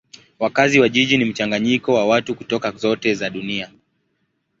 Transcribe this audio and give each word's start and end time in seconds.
Wakazi 0.39 0.79
wa 0.79 0.89
jiji 0.89 1.17
ni 1.17 1.25
mchanganyiko 1.25 1.93
wa 1.93 2.05
watu 2.07 2.35
kutoka 2.35 2.71
zote 2.71 3.15
za 3.15 3.29
dunia. 3.29 3.69